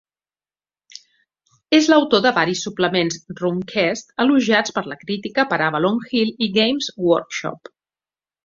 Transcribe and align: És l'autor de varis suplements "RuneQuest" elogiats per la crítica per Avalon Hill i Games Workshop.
És 1.79 1.89
l'autor 1.91 2.23
de 2.27 2.31
varis 2.37 2.63
suplements 2.69 3.19
"RuneQuest" 3.41 4.17
elogiats 4.25 4.75
per 4.79 4.85
la 4.93 4.99
crítica 5.05 5.49
per 5.53 5.63
Avalon 5.67 6.03
Hill 6.09 6.33
i 6.47 6.53
Games 6.61 6.91
Workshop. 7.11 7.73